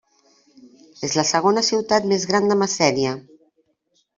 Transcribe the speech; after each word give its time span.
És 1.07 1.17
la 1.19 1.25
segona 1.31 1.63
ciutat 1.69 2.09
més 2.13 2.25
gran 2.33 2.51
de 2.53 2.59
Messènia. 2.63 3.13